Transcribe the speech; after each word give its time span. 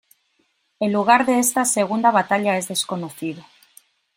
El 0.79 0.93
lugar 0.93 1.27
de 1.27 1.37
esta 1.37 1.63
segunda 1.63 2.09
batalla 2.09 2.57
es 2.57 2.67
desconocido. 2.69 3.45